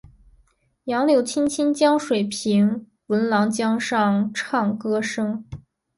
[0.85, 5.45] 杨柳青青江水平，闻郎江上唱歌声。